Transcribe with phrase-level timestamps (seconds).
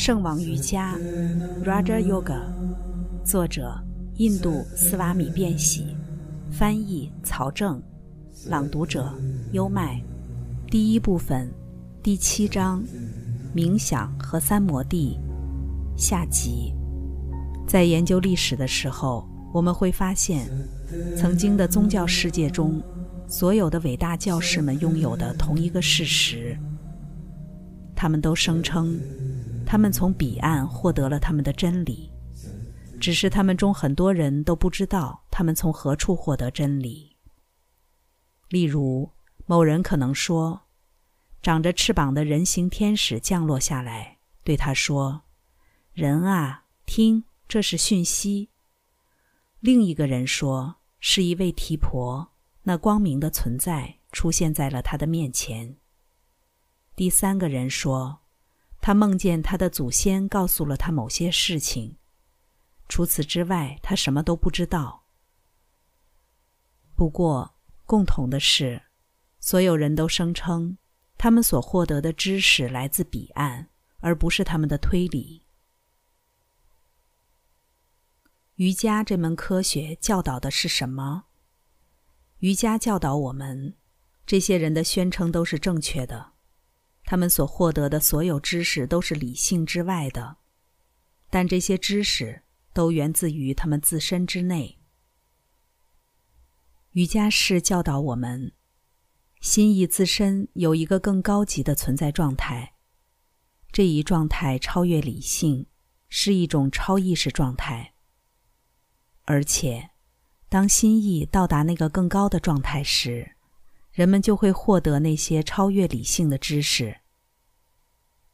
[0.00, 0.96] 圣王瑜伽
[1.62, 2.40] （Raja Yoga），
[3.22, 3.78] 作者
[4.14, 5.94] 印度斯瓦米·变喜，
[6.50, 7.82] 翻译曹正，
[8.46, 9.14] 朗读者
[9.52, 10.02] 优麦。
[10.70, 11.52] 第一部分，
[12.02, 12.82] 第七章：
[13.54, 15.18] 冥想和三摩地。
[15.98, 16.72] 下集。
[17.68, 20.48] 在研究历史的时候，我们会发现，
[21.14, 22.82] 曾经的宗教世界中，
[23.28, 26.56] 所有的伟大教士们拥有的同一个事实，
[27.94, 28.98] 他们都声称。
[29.70, 32.10] 他们从彼岸获得了他们的真理，
[33.00, 37.16] 只是他们中很多人都不知道他们从何处获得真理。
[38.48, 39.08] 例如，
[39.46, 40.62] 某人可能说
[41.40, 45.22] ：“长着翅膀的人形天使降落下来，对他说
[45.94, 48.48] ：‘人啊，听，这是讯息。’”
[49.60, 52.32] 另一个人说：“是一位提婆，
[52.64, 55.76] 那光明的存在出现在了他的面前。”
[56.96, 58.18] 第三个人说。
[58.80, 61.96] 他梦见他的祖先告诉了他某些事情，
[62.88, 65.04] 除此之外，他什么都不知道。
[66.96, 68.82] 不过，共同的是，
[69.38, 70.78] 所有人都声称，
[71.16, 73.68] 他们所获得的知识来自彼岸，
[74.00, 75.46] 而不是他们的推理。
[78.56, 81.24] 瑜伽这门科学教导的是什么？
[82.40, 83.74] 瑜伽教导我们，
[84.26, 86.32] 这些人的宣称都是正确的。
[87.10, 90.36] 他们所获得的所有知识都是理性之外的，
[91.28, 94.78] 但这些知识都源自于他们自身之内。
[96.92, 98.52] 瑜伽士教导我们，
[99.40, 102.74] 心意自身有一个更高级的存在状态，
[103.72, 105.66] 这一状态超越理性，
[106.08, 107.94] 是一种超意识状态。
[109.24, 109.90] 而且，
[110.48, 113.34] 当心意到达那个更高的状态时，
[114.00, 117.00] 人们就会获得那些超越理性的知识。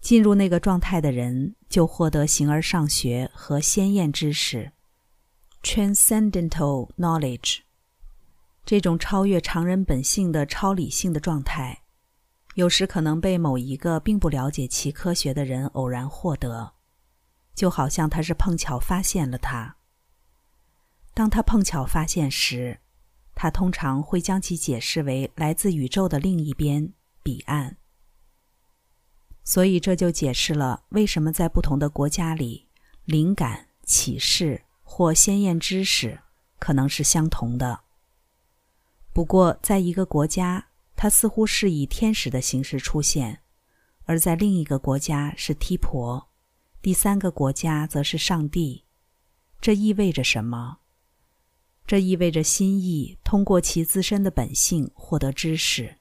[0.00, 4.72] 进入那个状态的人，就获得形而上学和鲜艳知识
[5.62, 7.60] （transcendental knowledge）。
[8.66, 11.84] 这种超越常人本性的超理性的状态，
[12.56, 16.72] 有时可能被某一个并不了解其科学的人偶然获得，
[17.54, 19.76] 就好像他是碰巧发现了它。
[21.14, 22.80] 当他碰巧发现时，
[23.42, 26.92] 他通常会将其解释为来自宇宙的另一边
[27.24, 27.76] 彼岸。
[29.42, 32.68] 所以这就解释了为什么在不同的国家里，
[33.04, 36.20] 灵感、启示或鲜艳知识
[36.60, 37.80] 可能是相同的。
[39.12, 43.38] 不过，在一个国家，它似乎是以天使的形式出现；
[44.04, 46.28] 而在另一个国家是梯婆，
[46.80, 48.84] 第三个国家则是上帝。
[49.60, 50.78] 这意味着什么？
[51.86, 55.98] 这意味着心意通过其自身的本性获得知识。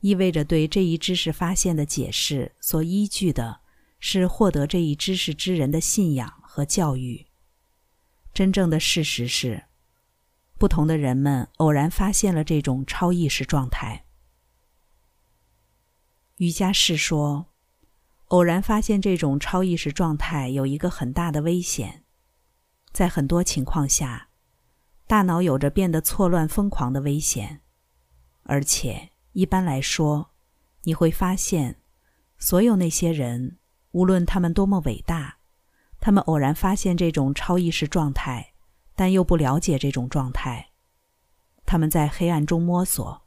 [0.00, 3.60] 意味着对这一知识发现的解释所依据的
[3.98, 7.26] 是获得这一知识之人的信仰和教育。
[8.32, 9.64] 真正的事实是，
[10.58, 14.06] 不同的人们偶然发现了这种超意识状态。
[16.36, 17.52] 瑜伽士说，
[18.28, 22.04] 偶然发现这种超意识状态有一个很大的危险，
[22.90, 24.29] 在很多情况下，
[25.10, 27.62] 大脑有着变得错乱疯狂的危险，
[28.44, 29.10] 而且。
[29.32, 30.30] 一般来说，
[30.84, 31.80] 你会发现，
[32.38, 33.58] 所有那些人，
[33.90, 35.38] 无论他们多么伟大，
[35.98, 38.52] 他们偶然发现这种超意识状态，
[38.94, 40.70] 但又不了解这种状态。
[41.66, 43.22] 他们在黑暗中摸索，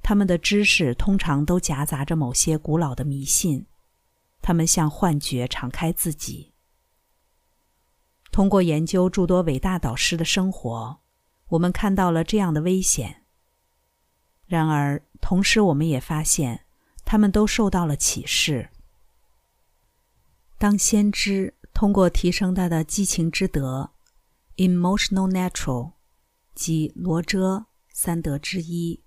[0.00, 3.66] 他们的知识通常都夹杂着某些古老的迷信。
[4.40, 6.52] 他们向幻觉敞开自己。
[8.30, 11.00] 通过研究诸多伟大导师的生活，
[11.48, 13.24] 我们看到了这样的危险。
[14.46, 16.64] 然而，同时我们也发现，
[17.04, 18.70] 他们都受到了启示。
[20.58, 23.92] 当先知通过提升他的激情之德
[24.56, 25.92] （emotional natural）
[26.54, 29.04] 及罗遮三德之一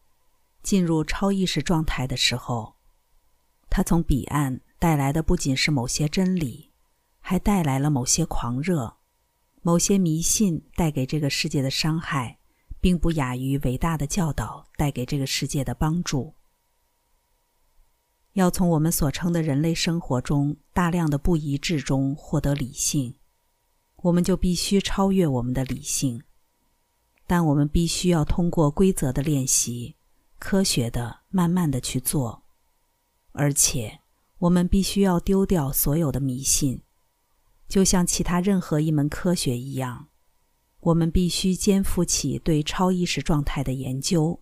[0.63, 2.76] 进入超意识状态的时候，
[3.70, 6.72] 他从彼岸带来的不仅是某些真理，
[7.20, 8.97] 还带来了某些狂热、
[9.61, 12.37] 某些迷信带给这个世界的伤害。
[12.81, 16.34] 并不亚于伟大的教导带给这个世界的帮助。
[18.34, 23.13] 要从我们所称的人类生活中大量的不一致中获得理性，
[23.97, 26.23] 我们就必须超越我们的理性。
[27.28, 29.96] 但我们必须要通过规则的练习，
[30.40, 32.41] 科学的、慢慢的去做，
[33.31, 33.99] 而且
[34.40, 36.81] 我们必须要丢掉所有的迷信，
[37.72, 40.09] 就像其他任何一门科学一样。
[40.82, 44.41] 我们必须肩负起对超意识状态的研究。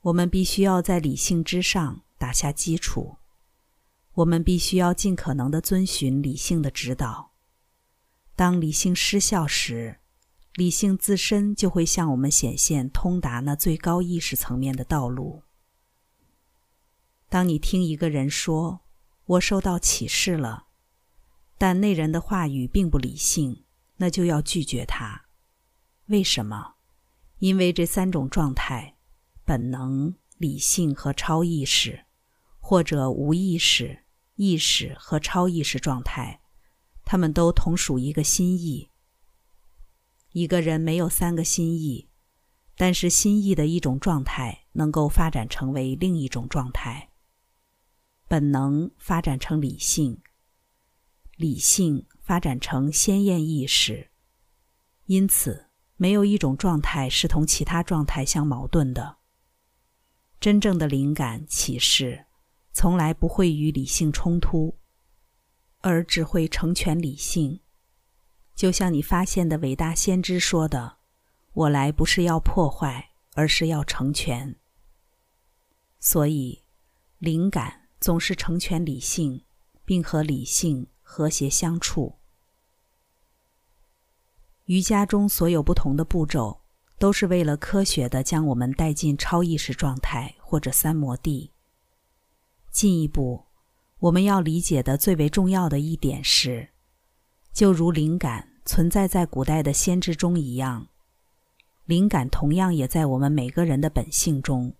[0.00, 3.18] 我们必须要在理性之上打下基础，
[4.14, 7.30] 我们必须要尽可能的遵循理性的指导。
[8.34, 10.00] 当理性失效时，
[10.54, 15.42] 理性自身就会向我们显现通达那最高意识层面的道路。
[17.28, 18.80] 当你听一个人说
[19.24, 20.66] “我受到启示了”，
[21.62, 23.62] 但那人的话语并不理性，
[23.98, 25.26] 那就要拒绝他。
[26.06, 26.74] 为什么？
[27.38, 28.96] 因为这三种状态——
[29.46, 32.04] 本能、理性和超意识，
[32.58, 34.02] 或者无意识、
[34.34, 36.40] 意识和超意识状态，
[37.04, 38.90] 它们都同属一个心意。
[40.32, 42.08] 一个人没有三个心意，
[42.76, 47.10] 但是心意的一种状态能够发展成为另一种状态。
[48.26, 50.20] 本能发展成理性，
[51.42, 54.10] 理性发展成鲜艳意识，
[55.06, 55.66] 因此。
[55.96, 59.18] 没有一种状态是同其他状态相矛盾的。
[60.40, 62.26] 真正的灵感启示，
[62.72, 64.80] 从来不会与理性冲突，
[65.78, 67.60] 而只会成全理性。
[68.56, 70.96] 就像你发现的伟大先知说的
[71.54, 74.56] ：“我来不是要破坏，而是要成全。”
[76.00, 76.64] 所以，
[77.18, 79.44] 灵感总是成全理性，
[79.84, 82.14] 并和理性和谐相处。
[84.66, 86.60] 瑜伽中所有不同的步骤，
[86.98, 91.50] 都是为了科学的将我们带进超意识状态或者三摩地。
[92.70, 93.44] 进一步，
[93.98, 96.70] 我们要理解的最为重要的一点是，
[97.52, 100.88] 就如灵感存在在古代的先知中一样，
[101.84, 104.74] 灵感同样也在我们每个人的本性中。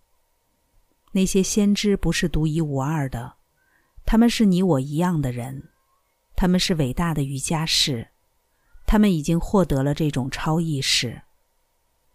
[1.10, 3.34] 那些先知不是独一无二的，
[4.06, 5.69] 他们是你我一样的人，
[6.42, 8.08] 他们是伟大的瑜伽士。
[8.84, 11.22] 他们已经获得了这种超意识，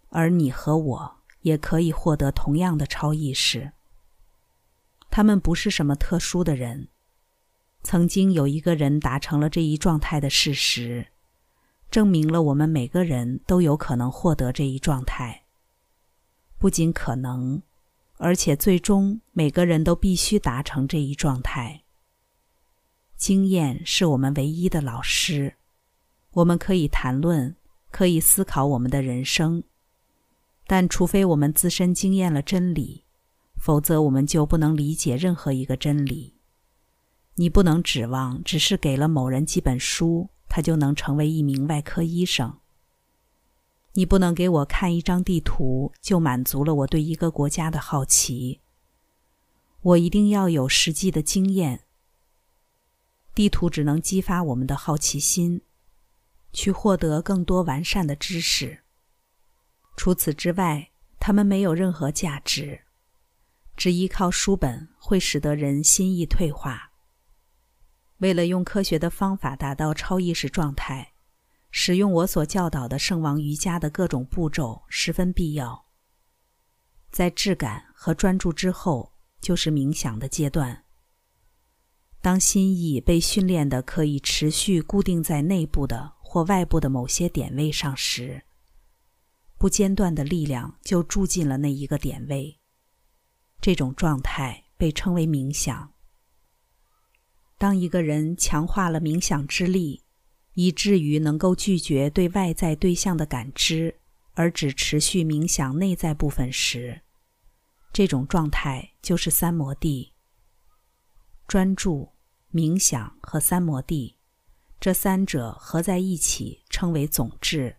[0.10, 3.72] 而你和我也可以获得同样的超意识。
[5.10, 6.90] 他们不是什么特殊的人，
[7.84, 11.08] 曾经有一个人达成了这一状态的事实，
[11.90, 15.46] 证明了我们每个人都有可能获得这一状态。
[16.58, 17.64] 不仅可能，
[18.18, 21.84] 而且最终每个人都必须达成这一状态。
[23.18, 25.56] 经验是我们唯一的老师。
[26.34, 27.56] 我们可以谈论，
[27.90, 29.64] 可以思考我们的人生，
[30.68, 33.06] 但除非我们自身经验了真理，
[33.58, 36.36] 否则我们就不能理解任何一个真理。
[37.36, 42.60] 你不能指望只是给了某人几本书，他就能成为一名外科医生。
[43.94, 48.60] 你不能给我看一张地图，就满足了我对一个国家的好奇。
[49.82, 51.82] 我一定要有实际的经验。
[53.38, 55.62] 地图只能激发我们的好奇心。
[56.54, 58.80] 去获得更多完善的知识。
[59.96, 60.90] 除此之外，
[61.20, 62.82] 他们没有任何价值。
[63.76, 66.94] 只依靠书本会使得人心意退化。
[68.18, 71.14] 为了用科学的方法达到超意识状态，
[71.70, 75.86] 使用我所教导的圣王瑜伽的各种步骤十分必要。
[77.12, 80.86] 在质感和专注之后，就是冥想的阶段。
[82.28, 86.16] 当心意被训练的可以持续固定在内部的。
[86.20, 88.44] 或外部的某些点位上时，
[89.58, 92.60] 不间断的力量就住进了那一个点位。
[93.62, 95.94] 这种状态被称为冥想。
[97.58, 100.04] 当一个人强化了冥想之力，
[100.56, 104.02] 以至于能够拒绝对外在对象的感知，
[104.34, 107.04] 而只持续冥想内在部分时，
[107.94, 110.12] 这种状态就是三摩地。
[111.48, 112.12] 专注、
[112.52, 114.16] 冥想和三摩地。
[114.80, 117.78] 这三者合在一起称为总质，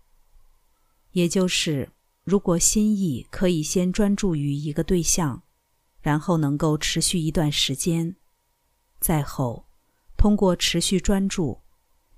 [1.12, 1.92] 也就是，
[2.24, 5.44] 如果心意可以先专注于一个对象，
[6.00, 8.16] 然后能够持续一段时间，
[8.98, 9.68] 再后
[10.16, 11.60] 通过持续专注，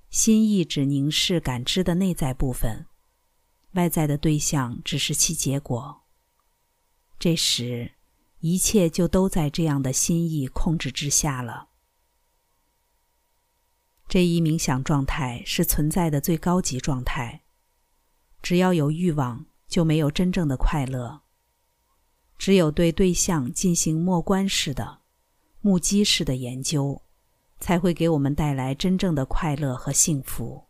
[0.09, 2.87] 心意只凝视感知的内在部分，
[3.73, 6.01] 外在的对象只是其结果。
[7.19, 7.91] 这时，
[8.39, 11.69] 一切就都在这样的心意控制之下了。
[14.11, 17.43] 这一冥想状态是存在的最高级状态。
[18.41, 21.21] 只要有欲望，就没有真正的快乐。
[22.37, 24.99] 只有对对象进行默观式的、
[25.61, 27.01] 目击式的研究，
[27.61, 30.65] 才会给我们带来真正的快乐和幸福。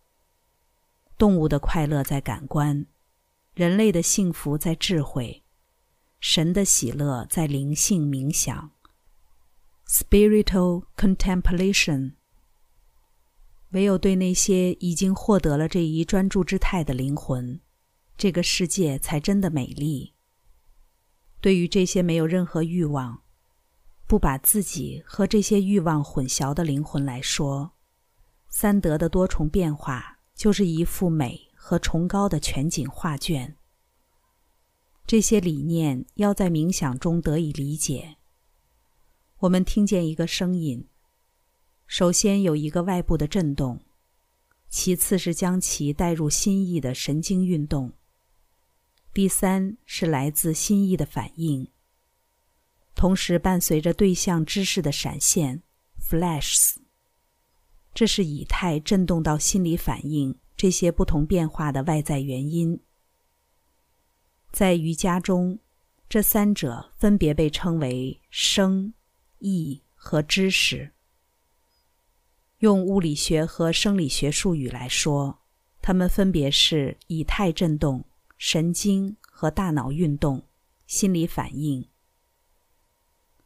[1.17, 2.85] 动物的快乐在感官，
[3.55, 5.41] 人类的幸福在智慧，
[6.19, 8.69] 神的喜乐在灵性冥想
[9.87, 12.11] （spiritual contemplation）。
[13.71, 17.59] 唯有对那些已经获得了这一专注之态的灵魂，
[18.17, 20.13] 这个世界才真的美丽。
[21.39, 23.23] 对于这些没有任何欲望、
[24.05, 27.71] 不把自己和这些欲望混淆的灵魂来说，
[28.49, 33.55] 三德的多重变化就是一幅美和崇高的全景画卷。
[35.07, 38.17] 这些理念要在冥想中得以理解。
[39.39, 40.87] 我们听见一个声音，
[41.91, 43.81] 首先有一个外部的震动，
[44.69, 47.91] 其次是将其带入心意的神经运动，
[49.13, 51.67] 第三是来自心意的反应，
[52.95, 55.63] 同时伴随着对象知识的闪现
[56.01, 56.77] （flashes）。
[57.93, 62.79] 这是以太震动到心理反应这些不同变化的外在原因。
[64.53, 65.59] 在瑜伽中，
[66.07, 68.93] 这三者分别被称为生、
[69.39, 70.93] 意和知识。
[72.61, 75.39] 用物理学和生理学术语来说，
[75.81, 78.05] 它们分别是以太振动、
[78.37, 80.43] 神经和大脑运动、
[80.85, 81.87] 心理反应。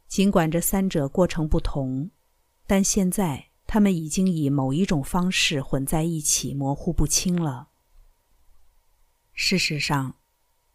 [0.08, 2.10] 尽管这三者过程不同，
[2.68, 7.70] 但现在它们已经以某一种方式混在一起，模糊不清了。
[9.34, 10.16] 事实上。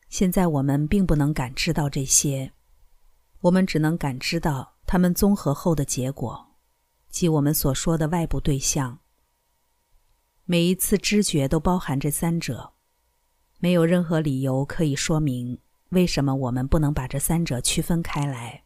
[0.09, 2.51] 现在我们并不能感知到这些，
[3.43, 6.50] 我们只能感知到它们综合后的结果，
[7.11, 9.01] 即我们所说的外部对象。
[10.45, 12.73] 每一次知觉都包含这三者，
[13.59, 15.59] 没有任何理由可以说明
[15.91, 18.65] 为什么我们不能把这三者区分开来。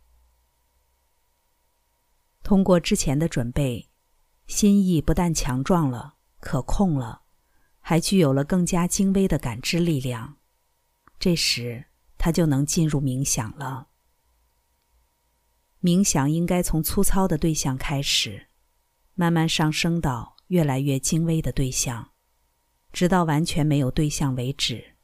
[2.42, 3.90] 通过之前的准备，
[4.46, 7.22] 心意不但强壮了、可控了，
[7.80, 10.36] 还具有了更加精微的感知力量。
[11.18, 11.86] 这时，
[12.18, 13.88] 他就能进入冥想了。
[15.84, 18.46] 冥想应该从粗糙的对象开始，
[19.12, 22.12] 慢慢上升到越来越精微的对象，
[22.90, 24.96] 直到完全没有对象为止。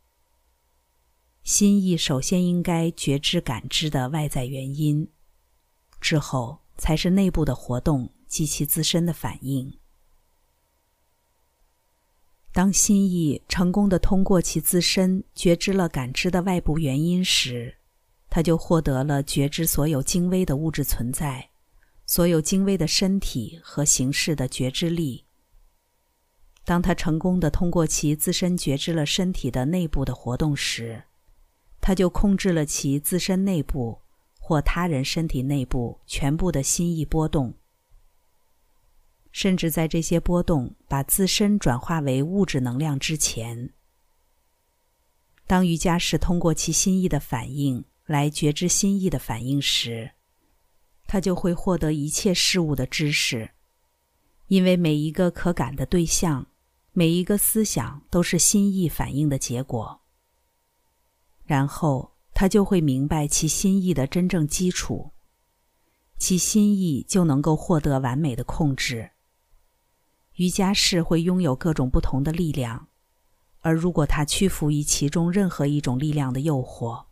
[1.43, 5.07] 心意首先应该觉知感知的外在原因，
[6.01, 9.79] 之后才是内部的活动及其自身的反应。
[12.53, 17.80] 当心意成功的通过其自身觉知了感知的外部原因时，
[18.31, 21.51] 他就获得了觉知所有精微的物质存在、
[22.07, 25.27] 所有精微的身体和形式的觉知力。
[26.65, 31.03] 当他成功的通过其自身觉知了身体的内部的活动时，
[31.81, 34.03] 他就控制了其自身内部
[34.39, 37.55] 或他人身体内部全部的心意波动。
[39.33, 43.73] 甚至在这些波动把自身转化为物质能量之前，
[45.47, 50.11] 当瑜伽士通过其心意的反应来觉知心意的反应时，
[51.07, 53.53] 他就会获得一切事物的知识，
[54.49, 56.45] 因为每一个可感的对象，
[56.93, 60.01] 每一个思想都是心意反应的结果。
[61.45, 65.13] 然后他就会明白其心意的真正基础，
[66.19, 69.13] 其心意就能够获得完美的控制。
[70.35, 72.89] 瑜伽士会拥有各种不同的力量，
[73.61, 77.05] 而如果他屈服于其中任何一种力量的诱惑，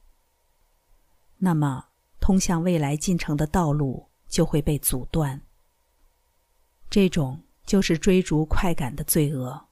[1.38, 1.87] 那么
[2.21, 5.40] 通向未来进程的道路就会被阻断。
[6.90, 9.66] 这种就是追逐快感的罪恶。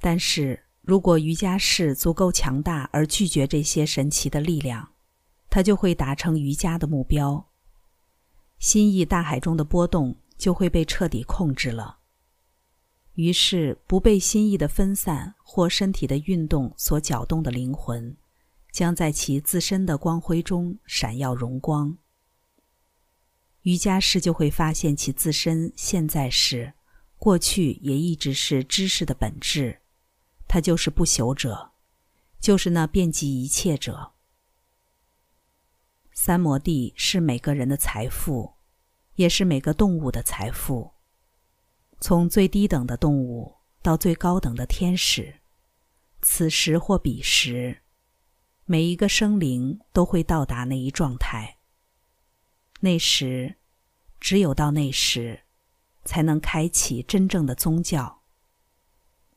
[0.00, 4.90] 但是如果瑜伽士足够强大而拒绝这些神奇的力量，
[5.48, 7.46] 他就会达成瑜伽的目标。
[8.58, 11.98] 心意大海中的波动就会被彻底控制了。
[13.14, 18.14] 于是，不被心意的分散或身体的运动所搅动的灵魂，
[18.76, 21.96] 将在其自身的光辉中闪耀荣光。
[23.62, 26.74] 瑜伽师就会发现其自身现在是、
[27.16, 29.80] 过去也一直是知识的本质，
[30.46, 31.70] 它就是不朽者，
[32.38, 34.12] 就是那遍及一切者。
[36.12, 38.56] 三摩地是每个人的财富，
[39.14, 40.92] 也是每个动物的财富。
[41.98, 45.40] 从最低等的动物到最高等的天使，
[46.20, 47.80] 此时或彼时，
[48.68, 51.58] 每一个生灵都会到达那一状态。
[52.80, 53.54] 那时，
[54.18, 55.44] 只有到那时，
[56.04, 58.22] 才能开启真正的宗教。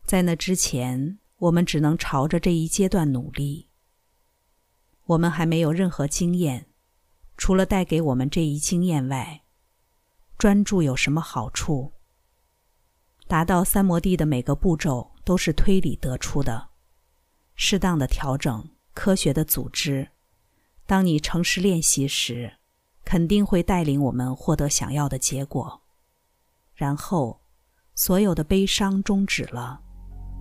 [0.03, 3.69] 在那之前，我们只能朝着这一阶段努力。
[5.05, 6.65] 我们还没有任何经验，
[7.38, 9.43] 除了带给我们这一经验外，
[10.39, 11.93] 专注有什么好处？
[13.27, 16.69] 达到三摩地的每个步骤都是推理得出的，
[17.53, 18.67] 适当的调整，
[19.00, 20.06] 科学的组织。
[20.86, 22.51] 当你诚实练习时，
[23.06, 25.82] 肯定会带领我们获得想要的结果。
[26.75, 27.39] 然后，
[27.96, 29.79] 所有的悲伤终止了，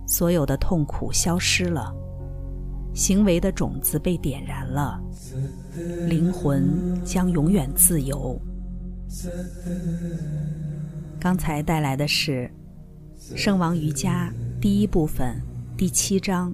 [0.05, 1.95] 所有的痛苦消失了，
[2.93, 5.01] 行为的种子被点燃了，
[6.09, 8.37] 灵魂将永远自由。
[11.17, 12.51] 刚才带来的是
[13.37, 15.41] 《圣王瑜伽》第一部分
[15.77, 16.53] 第七章